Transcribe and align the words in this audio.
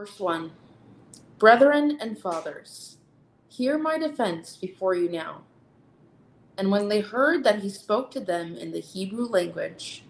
Verse 0.00 0.18
1 0.18 0.50
Brethren 1.36 1.98
and 2.00 2.18
fathers, 2.18 2.96
hear 3.50 3.76
my 3.76 3.98
defense 3.98 4.56
before 4.56 4.94
you 4.94 5.10
now. 5.10 5.42
And 6.56 6.70
when 6.70 6.88
they 6.88 7.00
heard 7.00 7.44
that 7.44 7.58
he 7.58 7.68
spoke 7.68 8.10
to 8.12 8.20
them 8.20 8.56
in 8.56 8.72
the 8.72 8.80
Hebrew 8.80 9.26
language, 9.26 10.04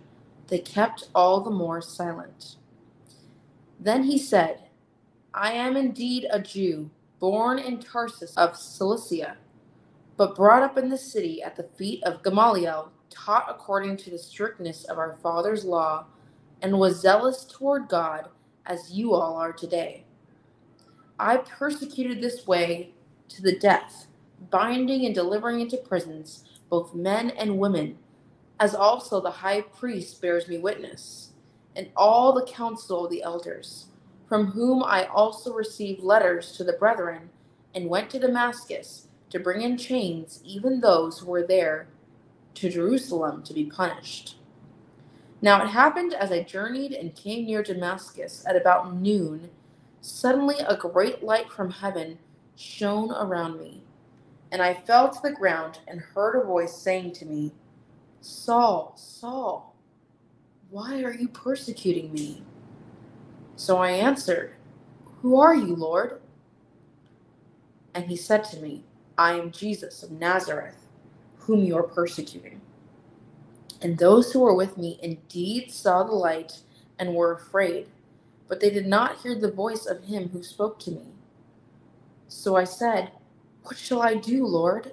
they 0.47 0.61
kept 0.61 1.09
all 1.12 1.41
the 1.41 1.51
more 1.51 1.83
silent. 1.83 2.55
Then 3.81 4.05
he 4.05 4.17
said, 4.17 4.69
I 5.34 5.55
am 5.55 5.77
indeed 5.77 6.29
a 6.31 6.39
Jew, 6.39 6.91
born 7.19 7.59
in 7.59 7.81
Tarsus 7.81 8.37
of 8.37 8.57
Cilicia, 8.57 9.39
but 10.17 10.37
brought 10.37 10.62
up 10.62 10.79
in 10.79 10.89
the 10.89 10.98
city 10.98 11.43
at 11.43 11.57
the 11.57 11.69
feet 11.77 12.05
of 12.05 12.23
Gamaliel, 12.23 12.93
taught 13.11 13.47
according 13.48 13.97
to 13.97 14.11
the 14.11 14.19
strictness 14.19 14.84
of 14.84 14.98
our 14.98 15.19
father's 15.20 15.65
law, 15.65 16.07
and 16.62 16.79
was 16.79 17.01
zealous 17.01 17.45
toward 17.45 17.89
God 17.89 18.29
as 18.66 18.92
you 18.92 19.14
all 19.14 19.37
are 19.37 19.52
today. 19.52 20.05
I 21.19 21.38
persecuted 21.38 22.20
this 22.20 22.47
way 22.47 22.94
to 23.28 23.42
the 23.42 23.58
death, 23.58 24.06
binding 24.50 25.05
and 25.06 25.14
delivering 25.14 25.61
into 25.61 25.77
prisons 25.77 26.44
both 26.70 26.94
men 26.94 27.30
and 27.30 27.58
women, 27.58 27.98
as 28.58 28.75
also 28.75 29.20
the 29.20 29.30
high 29.30 29.61
priest 29.61 30.22
bears 30.22 30.48
me 30.48 30.58
witness, 30.58 31.33
and 31.77 31.91
all 31.97 32.33
the 32.33 32.47
council 32.47 33.05
of 33.05 33.11
the 33.11 33.22
elders, 33.22 33.86
from 34.28 34.47
whom 34.47 34.83
I 34.84 35.06
also 35.06 35.52
received 35.52 36.02
letters 36.02 36.52
to 36.52 36.64
the 36.64 36.74
brethren, 36.74 37.30
and 37.74 37.89
went 37.89 38.11
to 38.11 38.19
Damascus 38.19 39.08
to 39.30 39.41
bring 39.41 39.62
in 39.62 39.77
chains 39.77 40.41
even 40.45 40.80
those 40.80 41.19
who 41.19 41.27
were 41.27 41.47
there 41.47 41.89
to 42.55 42.70
Jerusalem 42.70 43.42
to 43.45 43.55
be 43.55 43.64
punished. 43.64 44.36
Now 45.42 45.62
it 45.64 45.69
happened 45.69 46.14
as 46.14 46.33
I 46.33 46.42
journeyed 46.42 46.92
and 46.92 47.14
came 47.14 47.46
near 47.46 47.62
Damascus 47.62 48.44
at 48.48 48.56
about 48.56 48.94
noon, 48.96 49.50
suddenly 50.00 50.56
a 50.66 50.77
great 50.77 51.22
light 51.24 51.50
from 51.52 51.70
heaven 51.70 52.19
shone 52.56 53.12
around 53.12 53.61
me. 53.61 53.83
And 54.52 54.62
I 54.62 54.74
fell 54.74 55.11
to 55.11 55.20
the 55.22 55.33
ground 55.33 55.80
and 55.88 56.00
heard 56.00 56.36
a 56.41 56.44
voice 56.46 56.77
saying 56.77 57.12
to 57.14 57.27
me, 57.27 57.52
Saul, 58.20 58.94
Saul, 58.96 59.77
why 60.70 61.02
are 61.02 61.14
you 61.14 61.28
persecuting 61.28 62.12
me? 62.12 62.42
So 63.56 63.78
I 63.78 63.91
answered, 63.92 64.55
Who 65.22 65.41
are 65.41 65.55
you, 65.55 65.74
Lord? 65.77 66.20
And 67.94 68.06
he 68.06 68.16
said 68.16 68.44
to 68.46 68.58
me, 68.61 68.84
I 69.18 69.34
am 69.34 69.52
Jesus 69.52 70.02
of 70.02 70.12
Nazareth, 70.12 70.86
whom 71.41 71.64
you 71.64 71.77
are 71.77 71.83
persecuting. 71.84 72.61
And 73.83 73.98
those 73.98 74.33
who 74.33 74.41
were 74.41 74.55
with 74.55 74.78
me 74.78 74.98
indeed 75.03 75.70
saw 75.73 76.03
the 76.05 76.12
light 76.14 76.61
and 76.98 77.14
were 77.14 77.33
afraid, 77.33 77.89
but 78.48 78.61
they 78.61 78.70
did 78.70 78.86
not 78.86 79.20
hear 79.23 79.34
the 79.34 79.50
voice 79.53 79.86
of 79.86 80.05
him 80.05 80.31
who 80.31 80.42
spoke 80.42 80.78
to 80.81 80.91
me. 80.91 81.06
So 82.28 82.56
I 82.56 82.64
said, 82.64 83.12
What 83.64 83.78
shall 83.78 84.03
I 84.03 84.14
do, 84.14 84.47
Lord? 84.47 84.92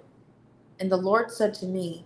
And 0.80 0.92
the 0.92 0.98
Lord 0.98 1.32
said 1.32 1.54
to 1.56 1.66
me, 1.66 2.06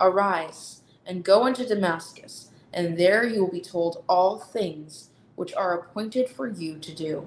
Arise 0.00 0.82
and 1.06 1.24
go 1.24 1.46
into 1.46 1.66
Damascus, 1.66 2.50
and 2.72 2.98
there 2.98 3.26
you 3.26 3.42
will 3.42 3.52
be 3.52 3.60
told 3.60 4.04
all 4.08 4.38
things 4.38 5.10
which 5.36 5.54
are 5.54 5.78
appointed 5.78 6.28
for 6.28 6.48
you 6.48 6.78
to 6.78 6.94
do. 6.94 7.26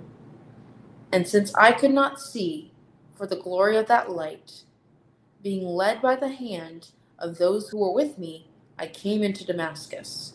And 1.12 1.28
since 1.28 1.54
I 1.56 1.72
could 1.72 1.92
not 1.94 2.22
see 2.22 2.72
for 3.16 3.28
the 3.28 3.38
glory 3.38 3.78
of 3.78 3.88
that 3.88 4.12
light, 4.12 4.64
being 5.44 5.66
led 5.66 6.02
by 6.02 6.16
the 6.16 6.30
hand 6.30 6.90
of 7.20 7.38
those 7.38 7.70
who 7.70 7.80
were 7.80 7.94
with 7.94 8.18
me, 8.18 8.48
I 8.82 8.88
came 8.88 9.22
into 9.22 9.46
Damascus. 9.46 10.34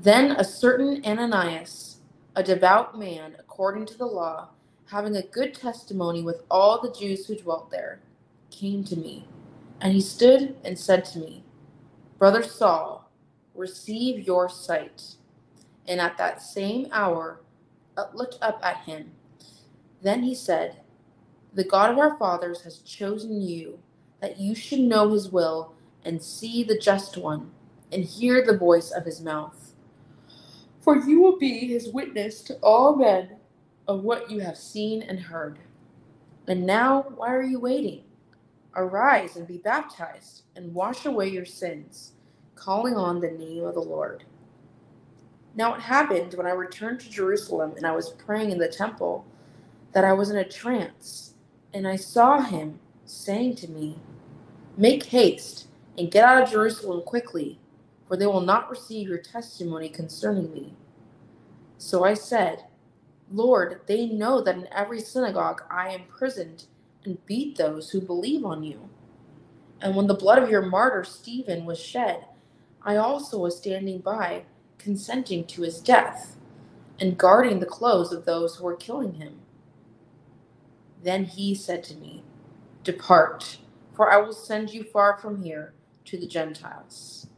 Then 0.00 0.32
a 0.32 0.42
certain 0.42 1.04
Ananias, 1.06 1.98
a 2.34 2.42
devout 2.42 2.98
man 2.98 3.36
according 3.38 3.86
to 3.86 3.96
the 3.96 4.06
law, 4.06 4.48
having 4.86 5.14
a 5.14 5.22
good 5.22 5.54
testimony 5.54 6.20
with 6.20 6.42
all 6.50 6.80
the 6.80 6.92
Jews 6.92 7.26
who 7.26 7.36
dwelt 7.36 7.70
there, 7.70 8.00
came 8.50 8.82
to 8.84 8.96
me. 8.96 9.28
And 9.80 9.92
he 9.92 10.00
stood 10.00 10.56
and 10.64 10.76
said 10.76 11.04
to 11.06 11.20
me, 11.20 11.44
Brother 12.18 12.42
Saul, 12.42 13.08
receive 13.54 14.26
your 14.26 14.48
sight. 14.48 15.14
And 15.86 16.00
at 16.00 16.18
that 16.18 16.42
same 16.42 16.88
hour 16.90 17.40
I 17.96 18.06
looked 18.12 18.38
up 18.42 18.58
at 18.64 18.78
him. 18.78 19.12
Then 20.02 20.24
he 20.24 20.34
said, 20.34 20.80
The 21.54 21.62
God 21.62 21.92
of 21.92 21.98
our 21.98 22.18
fathers 22.18 22.62
has 22.62 22.78
chosen 22.78 23.40
you, 23.40 23.78
that 24.20 24.40
you 24.40 24.56
should 24.56 24.80
know 24.80 25.12
his 25.12 25.30
will 25.30 25.74
and 26.04 26.20
see 26.20 26.64
the 26.64 26.76
just 26.76 27.16
one 27.16 27.52
and 27.92 28.04
hear 28.04 28.44
the 28.44 28.58
voice 28.58 28.90
of 28.90 29.04
his 29.04 29.20
mouth. 29.20 29.74
For 30.80 30.96
you 30.96 31.22
will 31.22 31.38
be 31.38 31.68
his 31.68 31.88
witness 31.88 32.42
to 32.44 32.56
all 32.62 32.96
men 32.96 33.36
of 33.88 34.02
what 34.04 34.30
you 34.30 34.40
have 34.40 34.56
seen 34.56 35.02
and 35.02 35.20
heard. 35.20 35.58
And 36.48 36.66
now, 36.66 37.06
why 37.16 37.34
are 37.34 37.42
you 37.42 37.60
waiting? 37.60 38.04
Arise 38.76 39.36
and 39.36 39.46
be 39.46 39.58
baptized, 39.58 40.42
and 40.56 40.74
wash 40.74 41.06
away 41.06 41.28
your 41.28 41.44
sins, 41.44 42.12
calling 42.54 42.96
on 42.96 43.20
the 43.20 43.30
name 43.30 43.64
of 43.64 43.74
the 43.74 43.80
Lord. 43.80 44.24
Now 45.56 45.74
it 45.74 45.80
happened 45.80 46.34
when 46.34 46.46
I 46.46 46.52
returned 46.52 47.00
to 47.00 47.10
Jerusalem 47.10 47.74
and 47.76 47.86
I 47.86 47.92
was 47.92 48.10
praying 48.10 48.52
in 48.52 48.58
the 48.58 48.68
temple 48.68 49.26
that 49.92 50.04
I 50.04 50.12
was 50.12 50.30
in 50.30 50.36
a 50.36 50.48
trance, 50.48 51.34
and 51.74 51.86
I 51.88 51.96
saw 51.96 52.40
him 52.42 52.78
saying 53.06 53.56
to 53.56 53.68
me, 53.68 53.98
Make 54.76 55.04
haste 55.04 55.68
and 55.98 56.10
get 56.10 56.24
out 56.24 56.42
of 56.42 56.50
Jerusalem 56.50 57.02
quickly 57.02 57.58
for 58.10 58.18
they 58.18 58.26
will 58.26 58.42
not 58.42 58.68
receive 58.70 59.08
your 59.08 59.18
testimony 59.20 59.88
concerning 59.88 60.52
me. 60.52 60.74
So 61.78 62.04
I 62.04 62.14
said, 62.14 62.64
Lord, 63.32 63.82
they 63.86 64.06
know 64.06 64.42
that 64.42 64.56
in 64.56 64.68
every 64.72 65.00
synagogue 65.00 65.62
I 65.70 65.90
am 65.90 66.02
imprisoned 66.02 66.66
and 67.04 67.24
beat 67.26 67.56
those 67.58 67.90
who 67.90 68.02
believe 68.02 68.44
on 68.44 68.64
you. 68.64 68.90
And 69.80 69.96
when 69.96 70.08
the 70.08 70.14
blood 70.14 70.42
of 70.42 70.50
your 70.50 70.62
martyr 70.62 71.04
Stephen 71.04 71.66
was 71.66 71.80
shed, 71.80 72.26
I 72.82 72.96
also 72.96 73.38
was 73.38 73.58
standing 73.58 74.00
by, 74.00 74.44
consenting 74.78 75.46
to 75.46 75.62
his 75.62 75.80
death, 75.80 76.36
and 77.00 77.18
guarding 77.18 77.60
the 77.60 77.66
clothes 77.66 78.12
of 78.12 78.26
those 78.26 78.56
who 78.56 78.64
were 78.64 78.76
killing 78.76 79.14
him. 79.14 79.40
Then 81.02 81.24
he 81.26 81.54
said 81.54 81.84
to 81.84 81.96
me, 81.96 82.24
Depart, 82.84 83.58
for 83.94 84.12
I 84.12 84.18
will 84.18 84.34
send 84.34 84.70
you 84.72 84.84
far 84.84 85.18
from 85.18 85.42
here 85.42 85.74
to 86.06 86.18
the 86.18 86.26
Gentiles 86.28 87.28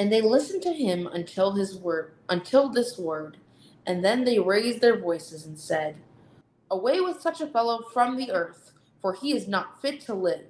and 0.00 0.10
they 0.10 0.22
listened 0.22 0.62
to 0.62 0.72
him 0.72 1.06
until 1.08 1.52
his 1.52 1.76
word 1.76 2.12
until 2.30 2.70
this 2.70 2.96
word 2.96 3.36
and 3.86 4.02
then 4.02 4.24
they 4.24 4.38
raised 4.38 4.80
their 4.80 4.98
voices 4.98 5.44
and 5.44 5.58
said 5.58 5.94
away 6.70 7.02
with 7.02 7.20
such 7.20 7.42
a 7.42 7.46
fellow 7.46 7.82
from 7.92 8.16
the 8.16 8.32
earth 8.32 8.72
for 9.02 9.12
he 9.12 9.36
is 9.36 9.46
not 9.46 9.80
fit 9.82 10.00
to 10.00 10.14
live. 10.14 10.46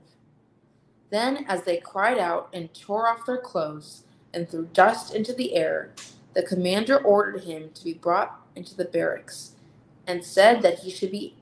Then 1.10 1.44
as 1.48 1.64
they 1.64 1.78
cried 1.78 2.16
out 2.16 2.48
and 2.52 2.72
tore 2.72 3.08
off 3.08 3.26
their 3.26 3.38
clothes 3.38 4.04
and 4.32 4.48
threw 4.48 4.66
dust 4.66 5.16
into 5.16 5.32
the 5.32 5.56
air 5.56 5.94
the 6.34 6.44
commander 6.44 6.98
ordered 6.98 7.42
him 7.42 7.70
to 7.74 7.82
be 7.82 7.94
brought 7.94 8.40
into 8.54 8.76
the 8.76 8.84
barracks 8.84 9.56
and 10.06 10.24
said 10.24 10.62
that 10.62 10.78
he 10.78 10.92
should 10.92 11.10
be 11.10 11.34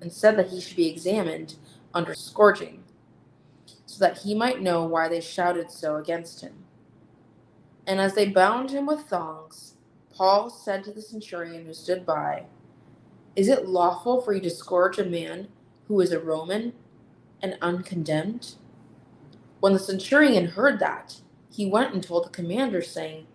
and 0.00 0.12
said 0.12 0.36
that 0.36 0.50
he 0.50 0.60
should 0.60 0.76
be 0.76 0.88
examined 0.88 1.56
under 1.92 2.14
scourging 2.14 2.84
so 3.84 3.98
that 3.98 4.18
he 4.18 4.32
might 4.32 4.62
know 4.62 4.84
why 4.84 5.08
they 5.08 5.20
shouted 5.20 5.72
so 5.72 5.96
against 5.96 6.40
him 6.40 6.52
and 7.88 8.00
as 8.00 8.14
they 8.14 8.28
bound 8.28 8.70
him 8.70 8.86
with 8.86 9.00
thongs, 9.08 9.74
Paul 10.14 10.50
said 10.50 10.84
to 10.84 10.92
the 10.92 11.00
centurion 11.00 11.64
who 11.64 11.72
stood 11.72 12.04
by, 12.04 12.44
Is 13.34 13.48
it 13.48 13.66
lawful 13.66 14.20
for 14.20 14.34
you 14.34 14.40
to 14.42 14.50
scourge 14.50 14.98
a 14.98 15.04
man 15.06 15.48
who 15.88 16.00
is 16.02 16.12
a 16.12 16.20
Roman 16.20 16.74
and 17.42 17.56
uncondemned? 17.62 18.56
When 19.60 19.72
the 19.72 19.78
centurion 19.78 20.48
heard 20.48 20.78
that, 20.80 21.16
he 21.50 21.64
went 21.64 21.94
and 21.94 22.02
told 22.02 22.26
the 22.26 22.30
commander, 22.30 22.82
saying, 22.82 23.26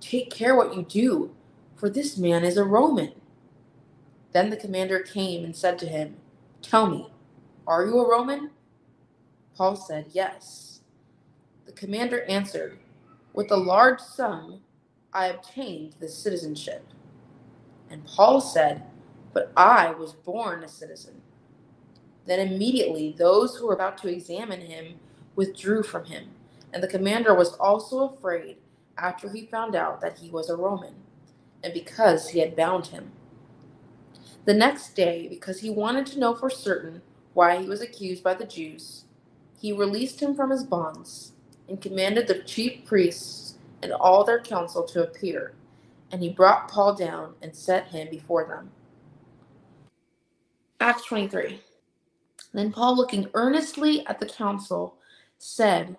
Take 0.00 0.28
care 0.28 0.56
what 0.56 0.74
you 0.74 0.82
do, 0.82 1.34
for 1.76 1.88
this 1.88 2.18
man 2.18 2.44
is 2.44 2.56
a 2.56 2.64
Roman. 2.64 3.12
Then 4.32 4.50
the 4.50 4.56
commander 4.56 4.98
came 4.98 5.44
and 5.44 5.54
said 5.54 5.78
to 5.78 5.86
him, 5.86 6.16
Tell 6.62 6.88
me, 6.88 7.12
are 7.66 7.86
you 7.86 8.00
a 8.00 8.10
Roman? 8.10 8.50
Paul 9.56 9.76
said, 9.76 10.06
Yes. 10.12 10.80
The 11.66 11.72
commander 11.72 12.24
answered, 12.24 12.78
with 13.34 13.52
a 13.52 13.58
large 13.58 14.00
sum, 14.00 14.62
I 15.14 15.26
obtained 15.28 15.96
the 16.00 16.08
citizenship. 16.08 16.86
And 17.90 18.04
Paul 18.06 18.40
said, 18.40 18.84
But 19.34 19.52
I 19.56 19.92
was 19.92 20.12
born 20.14 20.64
a 20.64 20.68
citizen. 20.68 21.22
Then 22.26 22.40
immediately 22.40 23.14
those 23.18 23.56
who 23.56 23.68
were 23.68 23.74
about 23.74 23.98
to 24.00 24.08
examine 24.08 24.62
him 24.62 24.96
withdrew 25.36 25.84
from 25.84 26.06
him, 26.06 26.30
and 26.72 26.82
the 26.82 26.88
commander 26.88 27.34
was 27.34 27.54
also 27.54 28.08
afraid 28.08 28.58
after 28.98 29.30
he 29.30 29.46
found 29.46 29.76
out 29.76 30.00
that 30.02 30.18
he 30.18 30.30
was 30.30 30.50
a 30.50 30.56
Roman, 30.56 30.94
and 31.64 31.74
because 31.74 32.30
he 32.30 32.40
had 32.40 32.56
bound 32.56 32.88
him. 32.88 33.12
The 34.46 34.54
next 34.54 34.96
day, 34.96 35.28
because 35.28 35.60
he 35.60 35.70
wanted 35.70 36.06
to 36.08 36.20
know 36.20 36.34
for 36.34 36.50
certain 36.50 37.02
why 37.34 37.62
he 37.62 37.68
was 37.68 37.82
accused 37.82 38.24
by 38.24 38.34
the 38.34 38.46
Jews, 38.46 39.06
he 39.60 39.72
released 39.72 40.20
him 40.22 40.36
from 40.36 40.50
his 40.50 40.64
bonds 40.64 41.33
and 41.68 41.80
commanded 41.80 42.26
the 42.26 42.42
chief 42.42 42.84
priests 42.84 43.58
and 43.82 43.92
all 43.92 44.24
their 44.24 44.40
council 44.40 44.82
to 44.84 45.02
appear. 45.02 45.54
And 46.12 46.22
he 46.22 46.30
brought 46.30 46.70
Paul 46.70 46.94
down 46.94 47.34
and 47.42 47.54
set 47.54 47.88
him 47.88 48.08
before 48.10 48.46
them. 48.46 48.70
Acts 50.80 51.06
23. 51.06 51.60
Then 52.52 52.72
Paul, 52.72 52.96
looking 52.96 53.28
earnestly 53.34 54.06
at 54.06 54.20
the 54.20 54.26
council, 54.26 54.96
said, 55.38 55.96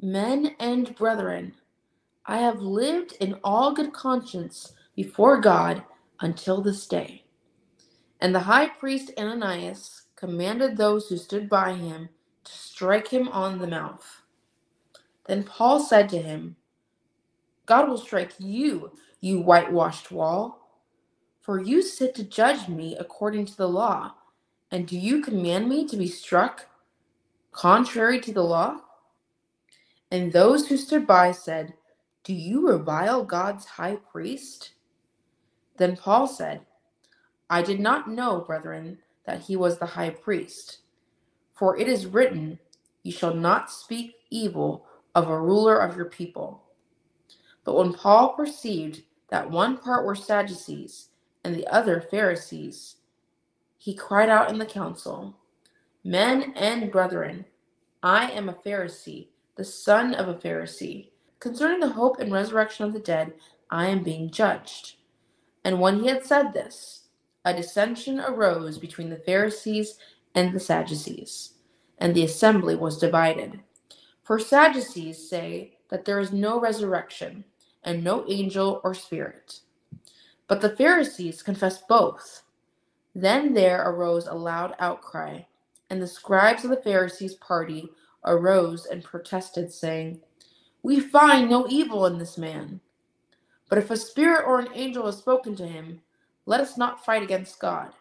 Men 0.00 0.54
and 0.60 0.94
brethren, 0.94 1.54
I 2.24 2.38
have 2.38 2.60
lived 2.60 3.14
in 3.20 3.36
all 3.42 3.72
good 3.72 3.92
conscience 3.92 4.74
before 4.94 5.40
God 5.40 5.82
until 6.20 6.60
this 6.60 6.86
day. 6.86 7.24
And 8.20 8.34
the 8.34 8.40
high 8.40 8.68
priest 8.68 9.12
Ananias 9.18 10.02
commanded 10.14 10.76
those 10.76 11.08
who 11.08 11.16
stood 11.16 11.48
by 11.48 11.72
him 11.72 12.08
to 12.44 12.52
strike 12.52 13.08
him 13.08 13.28
on 13.28 13.58
the 13.58 13.66
mouth. 13.66 14.17
Then 15.28 15.44
Paul 15.44 15.80
said 15.80 16.08
to 16.10 16.18
him, 16.18 16.56
God 17.66 17.88
will 17.88 17.98
strike 17.98 18.32
you, 18.38 18.92
you 19.20 19.40
whitewashed 19.42 20.10
wall. 20.10 20.58
For 21.42 21.60
you 21.62 21.82
sit 21.82 22.14
to 22.16 22.24
judge 22.24 22.68
me 22.68 22.96
according 22.98 23.46
to 23.46 23.56
the 23.56 23.68
law, 23.68 24.14
and 24.70 24.86
do 24.86 24.98
you 24.98 25.22
command 25.22 25.68
me 25.68 25.86
to 25.88 25.96
be 25.96 26.08
struck 26.08 26.66
contrary 27.52 28.20
to 28.20 28.32
the 28.32 28.42
law? 28.44 28.78
And 30.10 30.32
those 30.32 30.68
who 30.68 30.76
stood 30.78 31.06
by 31.06 31.32
said, 31.32 31.74
Do 32.24 32.34
you 32.34 32.68
revile 32.68 33.24
God's 33.24 33.66
high 33.66 33.96
priest? 33.96 34.72
Then 35.76 35.96
Paul 35.96 36.26
said, 36.26 36.62
I 37.50 37.62
did 37.62 37.80
not 37.80 38.10
know, 38.10 38.40
brethren, 38.40 38.98
that 39.26 39.42
he 39.42 39.56
was 39.56 39.78
the 39.78 39.86
high 39.86 40.10
priest. 40.10 40.78
For 41.54 41.78
it 41.78 41.88
is 41.88 42.06
written, 42.06 42.58
You 43.02 43.12
shall 43.12 43.34
not 43.34 43.70
speak 43.70 44.14
evil 44.30 44.86
of 45.18 45.28
a 45.28 45.40
ruler 45.40 45.78
of 45.78 45.96
your 45.96 46.06
people. 46.06 46.62
But 47.64 47.74
when 47.74 47.92
Paul 47.92 48.34
perceived 48.34 49.02
that 49.30 49.50
one 49.50 49.76
part 49.76 50.06
were 50.06 50.14
Sadducees 50.14 51.08
and 51.42 51.54
the 51.54 51.66
other 51.66 52.00
Pharisees, 52.00 52.96
he 53.78 53.94
cried 53.94 54.28
out 54.28 54.48
in 54.48 54.58
the 54.58 54.66
council, 54.66 55.36
Men 56.04 56.52
and 56.54 56.92
brethren, 56.92 57.44
I 58.00 58.30
am 58.30 58.48
a 58.48 58.54
Pharisee, 58.54 59.26
the 59.56 59.64
son 59.64 60.14
of 60.14 60.28
a 60.28 60.34
Pharisee. 60.34 61.10
Concerning 61.40 61.80
the 61.80 61.88
hope 61.88 62.20
and 62.20 62.32
resurrection 62.32 62.84
of 62.84 62.92
the 62.92 63.00
dead, 63.00 63.32
I 63.70 63.88
am 63.88 64.04
being 64.04 64.30
judged. 64.30 64.94
And 65.64 65.80
when 65.80 65.98
he 65.98 66.06
had 66.06 66.24
said 66.24 66.52
this, 66.52 67.08
a 67.44 67.52
dissension 67.52 68.20
arose 68.20 68.78
between 68.78 69.10
the 69.10 69.16
Pharisees 69.16 69.98
and 70.36 70.54
the 70.54 70.60
Sadducees, 70.60 71.54
and 71.98 72.14
the 72.14 72.24
assembly 72.24 72.76
was 72.76 72.98
divided. 72.98 73.60
For 74.28 74.38
Sadducees 74.38 75.26
say 75.26 75.78
that 75.88 76.04
there 76.04 76.20
is 76.20 76.34
no 76.34 76.60
resurrection, 76.60 77.46
and 77.82 78.04
no 78.04 78.26
angel 78.28 78.78
or 78.84 78.92
spirit. 78.92 79.60
But 80.46 80.60
the 80.60 80.76
Pharisees 80.76 81.42
confess 81.42 81.80
both. 81.88 82.42
Then 83.14 83.54
there 83.54 83.80
arose 83.88 84.26
a 84.26 84.34
loud 84.34 84.74
outcry, 84.80 85.44
and 85.88 86.02
the 86.02 86.06
scribes 86.06 86.62
of 86.62 86.68
the 86.68 86.76
Pharisees' 86.76 87.36
party 87.36 87.88
arose 88.22 88.84
and 88.84 89.02
protested, 89.02 89.72
saying, 89.72 90.20
We 90.82 91.00
find 91.00 91.48
no 91.48 91.66
evil 91.66 92.04
in 92.04 92.18
this 92.18 92.36
man. 92.36 92.82
But 93.70 93.78
if 93.78 93.90
a 93.90 93.96
spirit 93.96 94.44
or 94.46 94.60
an 94.60 94.68
angel 94.74 95.06
has 95.06 95.16
spoken 95.16 95.56
to 95.56 95.66
him, 95.66 96.02
let 96.44 96.60
us 96.60 96.76
not 96.76 97.02
fight 97.02 97.22
against 97.22 97.60
God. 97.60 97.92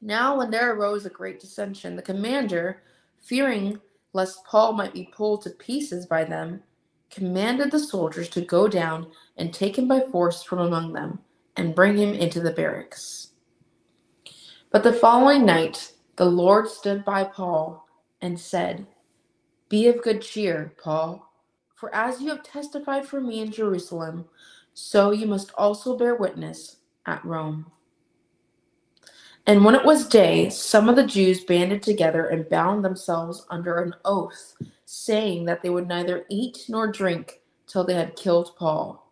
Now, 0.00 0.36
when 0.36 0.50
there 0.50 0.74
arose 0.74 1.06
a 1.06 1.10
great 1.10 1.38
dissension, 1.38 1.94
the 1.94 2.02
commander, 2.02 2.82
fearing 3.20 3.80
lest 4.12 4.44
Paul 4.44 4.72
might 4.72 4.92
be 4.92 5.10
pulled 5.12 5.42
to 5.42 5.50
pieces 5.50 6.06
by 6.06 6.24
them, 6.24 6.62
commanded 7.10 7.70
the 7.70 7.78
soldiers 7.78 8.28
to 8.30 8.40
go 8.40 8.68
down 8.68 9.06
and 9.36 9.52
take 9.52 9.78
him 9.78 9.88
by 9.88 10.00
force 10.00 10.42
from 10.42 10.58
among 10.58 10.92
them 10.92 11.18
and 11.56 11.74
bring 11.74 11.96
him 11.96 12.14
into 12.14 12.40
the 12.40 12.52
barracks. 12.52 13.32
But 14.70 14.82
the 14.82 14.92
following 14.92 15.46
night, 15.46 15.92
the 16.16 16.26
Lord 16.26 16.68
stood 16.68 17.04
by 17.04 17.24
Paul 17.24 17.86
and 18.20 18.38
said, 18.38 18.86
Be 19.68 19.88
of 19.88 20.02
good 20.02 20.20
cheer, 20.20 20.74
Paul, 20.82 21.32
for 21.74 21.94
as 21.94 22.20
you 22.20 22.28
have 22.28 22.42
testified 22.42 23.06
for 23.06 23.20
me 23.20 23.40
in 23.40 23.50
Jerusalem, 23.50 24.26
so 24.74 25.10
you 25.10 25.26
must 25.26 25.52
also 25.56 25.96
bear 25.96 26.16
witness 26.16 26.76
at 27.06 27.24
Rome. 27.24 27.70
And 29.48 29.64
when 29.64 29.74
it 29.74 29.84
was 29.86 30.06
day, 30.06 30.50
some 30.50 30.90
of 30.90 30.96
the 30.96 31.06
Jews 31.06 31.42
banded 31.42 31.82
together 31.82 32.26
and 32.26 32.50
bound 32.50 32.84
themselves 32.84 33.46
under 33.48 33.78
an 33.78 33.94
oath, 34.04 34.54
saying 34.84 35.46
that 35.46 35.62
they 35.62 35.70
would 35.70 35.88
neither 35.88 36.26
eat 36.28 36.66
nor 36.68 36.86
drink 36.86 37.40
till 37.66 37.82
they 37.82 37.94
had 37.94 38.14
killed 38.14 38.54
Paul. 38.58 39.10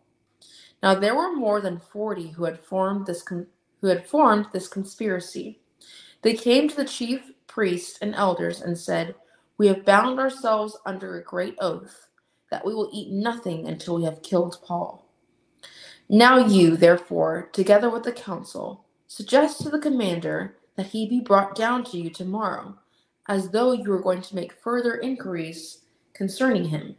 Now 0.83 0.93
there 0.93 1.15
were 1.15 1.35
more 1.35 1.59
than 1.59 1.79
forty 1.79 2.27
who 2.27 2.43
had 2.43 2.59
formed 2.59 3.07
this 3.07 3.23
con- 3.23 3.47
who 3.81 3.87
had 3.87 4.07
formed 4.07 4.45
this 4.53 4.67
conspiracy. 4.67 5.59
They 6.21 6.35
came 6.35 6.69
to 6.69 6.75
the 6.75 6.85
chief 6.85 7.31
priests 7.47 7.97
and 8.03 8.13
elders 8.13 8.61
and 8.61 8.77
said, 8.77 9.15
"We 9.57 9.65
have 9.65 9.85
bound 9.85 10.19
ourselves 10.19 10.77
under 10.85 11.17
a 11.17 11.23
great 11.23 11.55
oath 11.59 12.09
that 12.51 12.63
we 12.63 12.75
will 12.75 12.91
eat 12.93 13.09
nothing 13.09 13.67
until 13.67 13.95
we 13.95 14.03
have 14.03 14.21
killed 14.21 14.59
Paul." 14.63 15.09
Now 16.09 16.37
you, 16.37 16.77
therefore, 16.77 17.49
together 17.53 17.89
with 17.89 18.03
the 18.03 18.11
council, 18.11 18.85
suggest 19.07 19.61
to 19.61 19.69
the 19.69 19.79
commander 19.79 20.57
that 20.75 20.87
he 20.87 21.07
be 21.07 21.19
brought 21.19 21.55
down 21.55 21.83
to 21.85 21.97
you 21.97 22.09
tomorrow, 22.09 22.77
as 23.27 23.49
though 23.49 23.71
you 23.71 23.89
were 23.89 24.01
going 24.01 24.21
to 24.21 24.35
make 24.35 24.51
further 24.53 24.97
inquiries 24.97 25.85
concerning 26.13 26.65
him. 26.65 26.95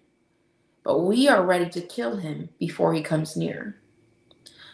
But 0.83 1.01
we 1.01 1.29
are 1.29 1.45
ready 1.45 1.69
to 1.71 1.81
kill 1.81 2.17
him 2.17 2.49
before 2.59 2.95
he 2.95 3.03
comes 3.03 3.37
near. 3.37 3.81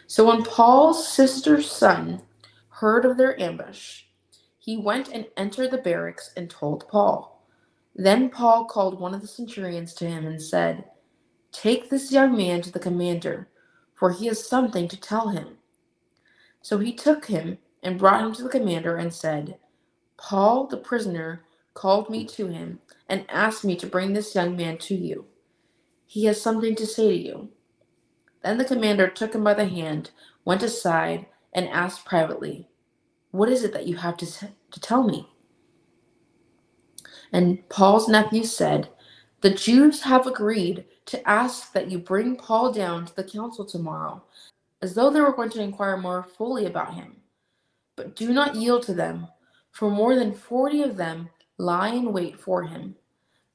So 0.06 0.26
when 0.26 0.44
Paul's 0.44 1.08
sister's 1.08 1.70
son 1.70 2.22
heard 2.68 3.04
of 3.04 3.16
their 3.16 3.40
ambush, 3.40 4.04
he 4.58 4.76
went 4.76 5.08
and 5.08 5.26
entered 5.36 5.70
the 5.70 5.78
barracks 5.78 6.30
and 6.36 6.48
told 6.48 6.88
Paul. 6.88 7.46
Then 7.94 8.30
Paul 8.30 8.64
called 8.64 9.00
one 9.00 9.14
of 9.14 9.20
the 9.20 9.26
centurions 9.26 9.92
to 9.94 10.08
him 10.08 10.26
and 10.26 10.40
said, 10.40 10.84
Take 11.52 11.90
this 11.90 12.10
young 12.10 12.36
man 12.36 12.62
to 12.62 12.72
the 12.72 12.78
commander 12.78 13.48
for 13.94 14.10
he 14.10 14.26
has 14.26 14.46
something 14.46 14.88
to 14.88 15.00
tell 15.00 15.28
him. 15.28 15.56
So 16.64 16.78
he 16.78 16.94
took 16.94 17.26
him 17.26 17.58
and 17.82 17.98
brought 17.98 18.22
him 18.22 18.32
to 18.32 18.42
the 18.42 18.48
commander 18.48 18.96
and 18.96 19.12
said, 19.12 19.58
Paul, 20.16 20.66
the 20.66 20.78
prisoner, 20.78 21.44
called 21.74 22.08
me 22.08 22.24
to 22.28 22.46
him 22.46 22.78
and 23.06 23.26
asked 23.28 23.66
me 23.66 23.76
to 23.76 23.86
bring 23.86 24.14
this 24.14 24.34
young 24.34 24.56
man 24.56 24.78
to 24.78 24.94
you. 24.94 25.26
He 26.06 26.24
has 26.24 26.40
something 26.40 26.74
to 26.76 26.86
say 26.86 27.08
to 27.08 27.22
you. 27.22 27.48
Then 28.42 28.56
the 28.56 28.64
commander 28.64 29.08
took 29.08 29.34
him 29.34 29.44
by 29.44 29.52
the 29.52 29.66
hand, 29.66 30.12
went 30.46 30.62
aside, 30.62 31.26
and 31.52 31.68
asked 31.68 32.06
privately, 32.06 32.66
What 33.30 33.50
is 33.50 33.62
it 33.62 33.74
that 33.74 33.86
you 33.86 33.96
have 33.96 34.16
to, 34.16 34.26
to 34.26 34.80
tell 34.80 35.02
me? 35.02 35.28
And 37.30 37.68
Paul's 37.68 38.08
nephew 38.08 38.42
said, 38.42 38.88
The 39.42 39.50
Jews 39.50 40.00
have 40.00 40.26
agreed 40.26 40.86
to 41.06 41.28
ask 41.28 41.74
that 41.74 41.90
you 41.90 41.98
bring 41.98 42.36
Paul 42.36 42.72
down 42.72 43.04
to 43.04 43.14
the 43.14 43.24
council 43.24 43.66
tomorrow, 43.66 44.22
as 44.84 44.94
though 44.94 45.08
they 45.10 45.22
were 45.22 45.32
going 45.32 45.48
to 45.48 45.62
inquire 45.62 45.96
more 45.96 46.22
fully 46.22 46.66
about 46.66 46.92
him. 46.92 47.16
But 47.96 48.14
do 48.14 48.34
not 48.34 48.54
yield 48.54 48.82
to 48.82 48.92
them, 48.94 49.26
for 49.72 49.90
more 49.90 50.14
than 50.14 50.34
forty 50.34 50.82
of 50.82 50.98
them 50.98 51.30
lie 51.56 51.88
in 51.88 52.12
wait 52.12 52.38
for 52.38 52.62
him, 52.62 52.94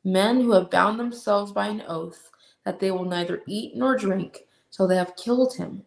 men 0.04 0.42
who 0.42 0.54
have 0.54 0.72
bound 0.72 1.00
themselves 1.00 1.52
by 1.52 1.68
an 1.68 1.84
oath 1.88 2.32
that 2.66 2.80
they 2.80 2.90
will 2.90 3.06
neither 3.06 3.44
eat 3.48 3.76
nor 3.76 3.96
drink 3.96 4.40
till 4.72 4.88
they 4.88 4.96
have 4.96 5.16
killed 5.16 5.54
him. 5.54 5.84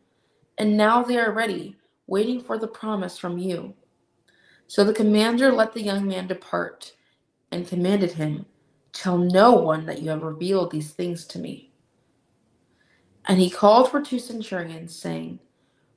And 0.59 0.77
now 0.77 1.03
they 1.03 1.19
are 1.19 1.33
ready, 1.33 1.77
waiting 2.07 2.41
for 2.41 2.57
the 2.57 2.69
promise 2.69 3.19
from 3.19 3.37
you. 3.37 3.75
So 4.69 4.85
the 4.85 4.95
commander 4.95 5.51
let 5.51 5.73
the 5.73 5.83
young 5.83 6.07
man 6.07 6.29
depart 6.29 6.93
and 7.51 7.67
commanded 7.67 8.13
him 8.13 8.47
Tell 8.93 9.19
no 9.19 9.55
one 9.55 9.87
that 9.87 10.03
you 10.03 10.11
have 10.11 10.23
revealed 10.23 10.71
these 10.71 10.93
things 10.93 11.25
to 11.29 11.39
me. 11.39 11.72
And 13.27 13.41
he 13.41 13.51
called 13.51 13.91
for 13.91 14.01
two 14.03 14.19
centurions, 14.19 14.95
saying, 14.97 15.41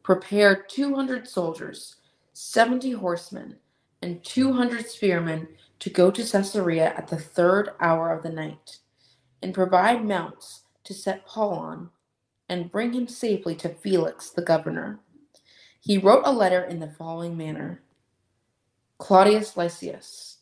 Prepare 0.03 0.55
200 0.69 1.27
soldiers, 1.27 1.95
70 2.33 2.91
horsemen, 2.91 3.57
and 4.01 4.23
200 4.23 4.87
spearmen 4.87 5.47
to 5.79 5.89
go 5.89 6.11
to 6.11 6.23
Caesarea 6.23 6.93
at 6.95 7.07
the 7.07 7.17
third 7.17 7.71
hour 7.79 8.13
of 8.13 8.23
the 8.23 8.29
night, 8.29 8.79
and 9.41 9.53
provide 9.53 10.05
mounts 10.05 10.63
to 10.83 10.93
set 10.93 11.25
Paul 11.25 11.53
on, 11.53 11.89
and 12.49 12.71
bring 12.71 12.93
him 12.93 13.07
safely 13.07 13.55
to 13.55 13.69
Felix 13.69 14.29
the 14.29 14.43
governor. 14.43 14.99
he 15.81 15.97
wrote 15.97 16.23
a 16.25 16.31
letter 16.31 16.63
in 16.63 16.79
the 16.79 16.89
following 16.91 17.37
manner 17.37 17.81
Claudius 18.99 19.57
Lysias, 19.57 20.37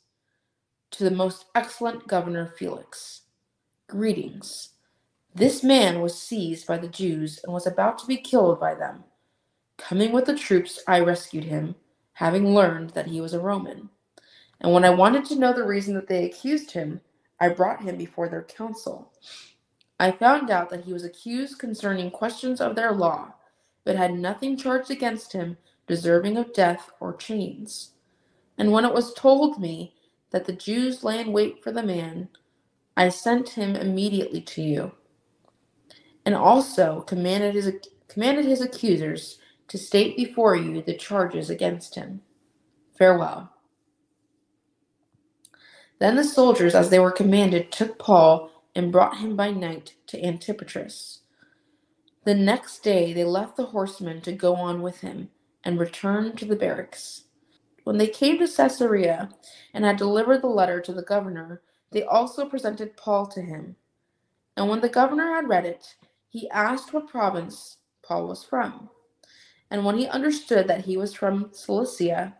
to 0.92 1.04
the 1.04 1.12
most 1.12 1.46
excellent 1.56 2.08
governor 2.08 2.54
Felix, 2.58 3.24
greetings. 3.88 4.73
This 5.36 5.64
man 5.64 6.02
was 6.02 6.20
seized 6.20 6.68
by 6.68 6.78
the 6.78 6.88
Jews 6.88 7.40
and 7.44 7.54
was 7.54 7.66
about 7.66 7.98
to 8.00 8.08
be 8.08 8.18
killed 8.18 8.60
by 8.60 8.76
them. 8.76 9.04
Coming 9.78 10.12
with 10.12 10.26
the 10.26 10.38
troops, 10.38 10.80
I 10.88 11.00
rescued 11.00 11.46
him, 11.46 11.76
having 12.14 12.54
learned 12.54 12.92
that 12.92 13.08
he 13.08 13.20
was 13.20 13.34
a 13.34 13.40
Roman. 13.40 13.90
And 14.62 14.72
when 14.72 14.86
I 14.86 14.92
wanted 14.92 15.26
to 15.26 15.40
know 15.40 15.52
the 15.52 15.66
reason 15.66 15.96
that 15.96 16.08
they 16.08 16.26
accused 16.26 16.72
him, 16.72 17.02
I 17.40 17.50
brought 17.50 17.82
him 17.82 17.98
before 17.98 18.30
their 18.30 18.44
council. 18.44 19.12
I 20.00 20.12
found 20.12 20.52
out 20.52 20.70
that 20.70 20.86
he 20.86 20.94
was 20.94 21.04
accused 21.04 21.60
concerning 21.60 22.12
questions 22.12 22.62
of 22.62 22.76
their 22.76 22.92
law, 22.92 23.34
but 23.86 23.96
had 23.96 24.14
nothing 24.14 24.56
charged 24.56 24.92
against 24.92 25.34
him 25.34 25.58
deserving 25.88 26.38
of 26.38 26.54
death 26.54 26.92
or 27.00 27.16
chains. 27.16 27.92
And 28.58 28.72
when 28.72 28.86
it 28.86 28.94
was 28.94 29.14
told 29.14 29.60
me 29.60 29.96
that 30.32 30.46
the 30.46 30.54
Jews 30.54 31.04
lay 31.04 31.20
in 31.20 31.34
wait 31.34 31.64
for 31.64 31.72
the 31.72 31.84
man, 31.84 32.30
I 32.96 33.10
sent 33.10 33.50
him 33.50 33.76
immediately 33.76 34.42
to 34.42 34.62
you, 34.62 34.92
and 36.26 36.36
also 36.36 37.02
commanded 37.02 37.56
his, 37.56 37.72
commanded 38.08 38.46
his 38.46 38.62
accusers 38.62 39.40
to 39.68 39.78
state 39.78 40.16
before 40.16 40.56
you 40.56 40.82
the 40.82 40.94
charges 40.94 41.50
against 41.50 41.96
him. 41.96 42.22
Farewell. 42.98 43.52
Then 46.00 46.16
the 46.16 46.24
soldiers, 46.24 46.76
as 46.76 46.90
they 46.90 47.00
were 47.00 47.12
commanded, 47.12 47.72
took 47.72 47.98
Paul 47.98 48.52
and 48.76 48.92
brought 48.92 49.18
him 49.18 49.36
by 49.36 49.52
night 49.52 49.96
to 50.08 50.22
Antipatris. 50.22 51.20
The 52.26 52.36
next 52.36 52.84
day 52.84 53.14
they 53.14 53.24
left 53.24 53.58
the 53.58 53.68
horsemen 53.68 54.22
to 54.22 54.32
go 54.32 54.56
on 54.56 54.82
with 54.82 55.02
him 55.02 55.30
and 55.64 55.80
returned 55.80 56.38
to 56.38 56.46
the 56.46 56.56
barracks. 56.56 57.24
When 57.84 57.98
they 57.98 58.08
came 58.08 58.40
to 58.40 58.48
Caesarea 58.48 59.30
and 59.74 59.84
had 59.84 59.98
delivered 59.98 60.42
the 60.42 60.48
letter 60.48 60.80
to 60.82 60.94
the 60.94 61.02
governor, 61.02 61.62
they 61.92 62.04
also 62.04 62.46
presented 62.46 62.98
Paul 62.98 63.28
to 63.28 63.42
him. 63.42 63.76
And 64.56 64.70
when 64.70 64.82
the 64.82 64.90
governor 64.90 65.34
had 65.34 65.50
read 65.50 65.66
it, 65.66 65.96
he 66.34 66.50
asked 66.50 66.92
what 66.94 67.08
province 67.08 67.78
Paul 68.04 68.28
was 68.28 68.44
from. 68.44 68.90
And 69.70 69.86
when 69.86 70.00
he 70.00 70.08
understood 70.08 70.68
that 70.68 70.84
he 70.84 70.98
was 70.98 71.14
from 71.14 71.52
Cilicia, 71.54 72.36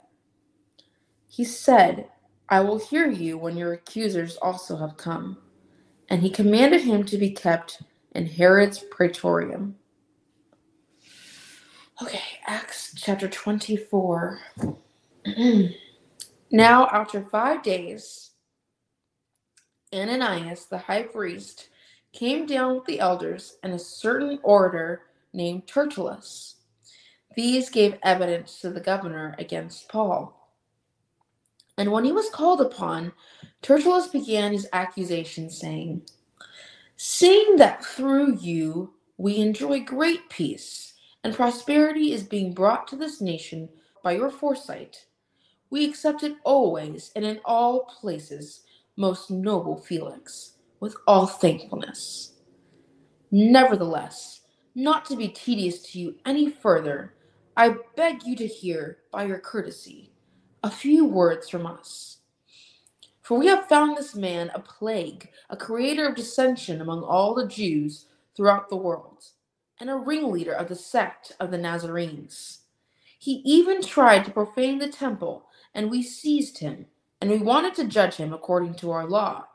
he 1.28 1.44
said, 1.44 2.08
I 2.50 2.62
will 2.62 2.80
hear 2.80 3.08
you 3.08 3.38
when 3.38 3.56
your 3.56 3.74
accusers 3.74 4.36
also 4.38 4.78
have 4.78 4.98
come. 4.98 5.38
And 6.10 6.24
he 6.24 6.32
commanded 6.32 6.82
him 6.82 7.04
to 7.06 7.20
be 7.20 7.30
kept 7.30 7.84
in 8.16 8.26
Herod's 8.26 8.80
praetorium. 8.80 9.76
Okay, 12.02 12.22
Acts 12.48 12.96
chapter 12.96 13.28
24. 13.28 14.40
now, 16.52 16.88
after 16.88 17.22
five 17.22 17.62
days, 17.62 18.32
Ananias, 19.94 20.66
the 20.66 20.80
high 20.80 21.04
priest, 21.04 21.70
came 22.14 22.46
down 22.46 22.76
with 22.76 22.86
the 22.86 23.00
elders 23.00 23.58
and 23.64 23.74
a 23.74 23.80
certain 23.80 24.40
orator 24.44 25.02
named 25.34 25.68
Tertullus. 25.68 26.56
These 27.36 27.70
gave 27.70 27.98
evidence 28.04 28.62
to 28.62 28.70
the 28.70 28.80
governor 28.80 29.36
against 29.40 29.90
Paul. 29.90 30.40
And 31.78 31.92
when 31.92 32.06
he 32.06 32.12
was 32.12 32.30
called 32.30 32.62
upon, 32.62 33.12
Tertullus 33.64 34.08
began 34.08 34.52
his 34.52 34.68
accusation, 34.74 35.50
saying, 35.50 36.04
Seeing 36.96 37.56
that 37.56 37.84
through 37.84 38.38
you 38.38 38.94
we 39.18 39.38
enjoy 39.38 39.80
great 39.82 40.30
peace, 40.30 40.94
and 41.24 41.34
prosperity 41.34 42.14
is 42.14 42.24
being 42.24 42.54
brought 42.54 42.88
to 42.90 42.96
this 42.96 43.22
nation 43.22 43.70
by 44.04 44.12
your 44.12 44.30
foresight, 44.30 45.06
we 45.72 45.86
accept 45.86 46.22
it 46.22 46.36
always 46.44 47.12
and 47.16 47.26
in 47.26 47.40
all 47.46 47.86
places, 47.86 48.62
most 48.96 49.32
noble 49.32 49.76
Felix, 49.78 50.53
with 50.84 50.98
all 51.08 51.26
thankfulness. 51.26 52.34
Nevertheless, 53.32 54.42
not 54.76 55.06
to 55.06 55.16
be 55.16 55.30
tedious 55.30 55.82
to 55.84 55.98
you 55.98 56.16
any 56.26 56.50
further, 56.50 57.14
I 57.56 57.76
beg 57.96 58.24
you 58.26 58.36
to 58.36 58.46
hear, 58.46 58.98
by 59.10 59.24
your 59.24 59.40
courtesy, 59.40 60.12
a 60.62 60.70
few 60.70 61.06
words 61.06 61.48
from 61.48 61.66
us. 61.66 62.18
For 63.22 63.40
we 63.40 63.48
have 63.48 63.70
found 63.70 63.96
this 63.96 64.14
man 64.14 64.52
a 64.54 64.60
plague, 64.60 65.30
a 65.50 65.56
creator 65.56 66.06
of 66.06 66.18
dissension 66.18 66.82
among 66.82 67.02
all 67.02 67.34
the 67.34 67.48
Jews 67.48 68.08
throughout 68.36 68.68
the 68.68 68.76
world, 68.76 69.24
and 69.80 69.90
a 69.90 69.96
ringleader 69.96 70.52
of 70.52 70.68
the 70.68 70.76
sect 70.76 71.32
of 71.40 71.50
the 71.50 71.58
Nazarenes. 71.58 72.64
He 73.20 73.42
even 73.46 73.82
tried 73.82 74.26
to 74.26 74.32
profane 74.32 74.80
the 74.80 74.90
temple, 74.90 75.46
and 75.74 75.90
we 75.90 76.04
seized 76.04 76.58
him, 76.58 76.88
and 77.22 77.30
we 77.30 77.38
wanted 77.38 77.74
to 77.76 77.86
judge 77.86 78.16
him 78.16 78.34
according 78.34 78.76
to 78.76 78.92
our 78.92 79.08
law. 79.08 79.46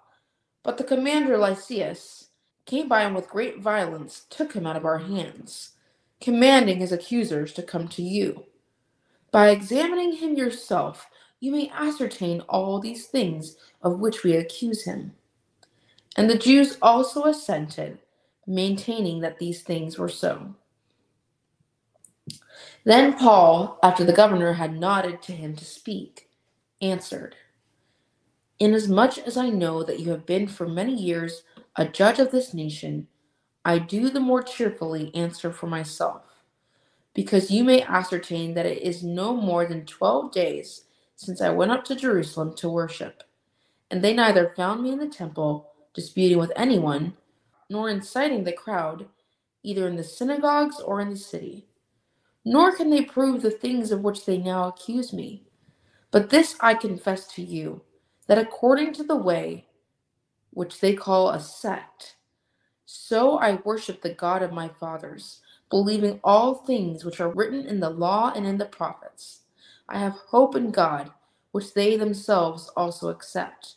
But 0.63 0.79
the 0.79 0.85
commander 0.85 1.39
Lysias 1.39 2.29
came 2.67 2.89
by 2.89 3.03
and 3.03 3.15
with 3.15 3.29
great 3.29 3.61
violence 3.61 4.27
took 4.31 4.53
him 4.55 4.67
out 4.67 4.77
of 4.77 4.85
our 4.85 4.99
hands, 4.99 5.73
commanding 6.21 6.79
his 6.79 6.93
accusers 6.93 7.53
to 7.55 7.63
come 7.63 7.89
to 7.89 8.03
you. 8.03 8.45
By 9.31 9.51
examining 9.51 10.13
him 10.17 10.35
yourself, 10.35 11.09
you 11.41 11.53
may 11.53 11.71
ascertain 11.71 12.41
all 12.49 12.81
these 12.81 13.07
things 13.07 13.57
of 13.83 14.01
which 14.01 14.25
we 14.25 14.35
accuse 14.37 14.85
him. 14.85 15.13
And 16.17 16.29
the 16.29 16.39
Jews 16.39 16.79
also 16.83 17.25
assented, 17.25 17.99
maintaining 18.47 19.21
that 19.21 19.39
these 19.39 19.63
things 19.63 19.99
were 19.99 20.09
so. 20.09 20.55
Then 22.85 23.15
Paul, 23.19 23.79
after 23.83 24.05
the 24.05 24.13
governor 24.13 24.55
had 24.55 24.79
nodded 24.79 25.23
to 25.23 25.33
him 25.33 25.57
to 25.57 25.65
speak, 25.65 26.29
answered, 26.81 27.37
Inasmuch 28.61 29.19
as 29.19 29.37
I 29.37 29.51
know 29.51 29.83
that 29.85 30.01
you 30.01 30.11
have 30.11 30.27
been 30.27 30.49
for 30.49 30.69
many 30.69 30.95
years 30.95 31.43
a 31.77 31.87
judge 31.87 32.19
of 32.19 32.31
this 32.33 32.55
nation, 32.55 33.07
I 33.65 33.79
do 33.79 34.11
the 34.11 34.21
more 34.21 34.43
cheerfully 34.43 35.15
answer 35.15 35.53
for 35.53 35.67
myself 35.67 36.23
because 37.15 37.51
you 37.51 37.65
may 37.65 37.83
ascertain 37.83 38.55
that 38.55 38.67
it 38.67 38.83
is 38.83 39.03
no 39.03 39.35
more 39.35 39.67
than 39.67 39.85
twelve 39.85 40.33
days 40.33 40.85
since 41.17 41.41
I 41.41 41.51
went 41.51 41.73
up 41.73 41.85
to 41.87 41.97
Jerusalem 41.97 42.55
to 42.57 42.69
worship. 42.69 43.25
And 43.91 44.03
they 44.03 44.15
neither 44.15 44.53
found 44.57 44.83
me 44.83 44.93
in 44.93 44.99
the 44.99 45.09
temple, 45.09 45.73
disputing 45.95 46.39
with 46.39 46.53
anyone, 46.55 47.15
nor 47.71 47.91
inciting 47.91 48.45
the 48.45 48.53
crowd, 48.53 49.07
either 49.65 49.89
in 49.89 49.97
the 49.97 50.05
synagogues 50.05 50.81
or 50.81 51.01
in 51.01 51.11
the 51.11 51.17
city. 51.17 51.67
Nor 52.45 52.77
can 52.77 52.91
they 52.91 53.03
prove 53.05 53.43
the 53.43 53.51
things 53.51 53.91
of 53.91 54.03
which 54.03 54.25
they 54.25 54.39
now 54.39 54.69
accuse 54.69 55.13
me. 55.13 55.45
But 56.11 56.31
this 56.31 56.57
I 56.61 56.75
confess 56.75 57.27
to 57.35 57.43
you, 57.43 57.83
that 58.29 58.39
according 58.39 58.95
to 58.95 59.05
the 59.05 59.17
way 59.17 59.67
which 60.53 60.81
they 60.81 60.95
call 60.95 61.31
a 61.31 61.41
sect, 61.41 62.17
so 62.87 63.39
I 63.39 63.61
worship 63.65 64.03
the 64.03 64.15
God 64.15 64.43
of 64.43 64.53
my 64.53 64.69
fathers 64.69 65.41
believing 65.71 66.21
all 66.25 66.55
things 66.55 67.05
which 67.05 67.21
are 67.21 67.31
written 67.31 67.67
in 67.67 67.81
the 67.81 67.91
law 67.91 68.33
and 68.35 68.47
in 68.47 68.59
the 68.59 68.67
prophets. 68.67 69.43
I 69.89 69.99
have 69.99 70.15
hope 70.15 70.57
in 70.57 70.71
God, 70.71 71.11
which 71.53 71.75
they 71.75 71.97
themselves 71.97 72.71
also 72.77 73.09
accept, 73.09 73.77